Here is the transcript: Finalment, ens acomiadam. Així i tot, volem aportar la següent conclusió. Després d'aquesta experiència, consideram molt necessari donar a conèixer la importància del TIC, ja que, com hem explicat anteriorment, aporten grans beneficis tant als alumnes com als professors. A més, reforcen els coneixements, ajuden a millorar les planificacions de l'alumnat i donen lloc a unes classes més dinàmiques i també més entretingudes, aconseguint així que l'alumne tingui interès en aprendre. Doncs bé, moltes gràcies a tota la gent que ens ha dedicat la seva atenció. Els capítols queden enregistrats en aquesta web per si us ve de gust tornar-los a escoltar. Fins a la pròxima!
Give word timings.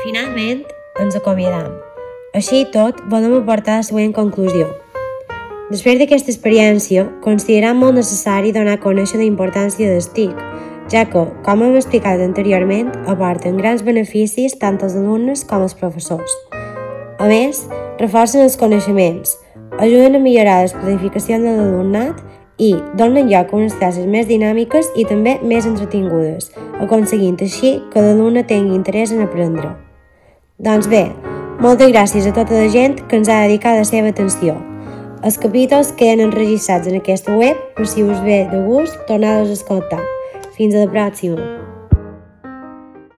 Finalment, 0.00 0.62
ens 0.96 1.16
acomiadam. 1.18 1.74
Així 2.32 2.62
i 2.62 2.68
tot, 2.72 3.02
volem 3.12 3.34
aportar 3.36 3.74
la 3.82 3.84
següent 3.84 4.14
conclusió. 4.16 4.70
Després 5.68 5.98
d'aquesta 6.00 6.32
experiència, 6.32 7.02
consideram 7.20 7.76
molt 7.84 7.98
necessari 7.98 8.48
donar 8.56 8.78
a 8.78 8.80
conèixer 8.80 9.20
la 9.20 9.26
importància 9.28 9.90
del 9.90 10.06
TIC, 10.16 10.38
ja 10.88 11.02
que, 11.04 11.26
com 11.44 11.64
hem 11.66 11.76
explicat 11.76 12.22
anteriorment, 12.24 12.88
aporten 13.12 13.60
grans 13.60 13.84
beneficis 13.84 14.56
tant 14.62 14.80
als 14.80 14.96
alumnes 14.96 15.44
com 15.44 15.66
als 15.66 15.76
professors. 15.76 16.32
A 17.20 17.28
més, 17.28 17.66
reforcen 18.00 18.46
els 18.46 18.56
coneixements, 18.56 19.36
ajuden 19.84 20.16
a 20.16 20.22
millorar 20.24 20.62
les 20.62 20.74
planificacions 20.80 21.44
de 21.44 21.54
l'alumnat 21.58 22.24
i 22.56 22.72
donen 22.96 23.28
lloc 23.28 23.52
a 23.52 23.60
unes 23.60 23.76
classes 23.76 24.08
més 24.08 24.32
dinàmiques 24.32 24.88
i 24.96 25.04
també 25.04 25.36
més 25.44 25.68
entretingudes, 25.68 26.50
aconseguint 26.80 27.36
així 27.44 27.76
que 27.92 28.00
l'alumne 28.00 28.48
tingui 28.48 28.80
interès 28.80 29.12
en 29.12 29.28
aprendre. 29.28 29.76
Doncs 30.60 30.90
bé, 30.92 31.06
moltes 31.64 31.88
gràcies 31.88 32.26
a 32.28 32.34
tota 32.36 32.52
la 32.52 32.66
gent 32.68 32.98
que 33.08 33.16
ens 33.16 33.30
ha 33.32 33.38
dedicat 33.46 33.78
la 33.78 33.86
seva 33.88 34.10
atenció. 34.12 34.58
Els 35.24 35.40
capítols 35.40 35.94
queden 35.96 36.26
enregistrats 36.26 36.90
en 36.90 36.98
aquesta 37.00 37.32
web 37.32 37.56
per 37.78 37.88
si 37.88 38.04
us 38.04 38.20
ve 38.28 38.42
de 38.52 38.60
gust 38.68 39.00
tornar-los 39.08 39.56
a 39.56 39.56
escoltar. 39.56 40.04
Fins 40.58 40.76
a 40.76 40.84
la 40.84 40.92
pròxima! 40.92 41.69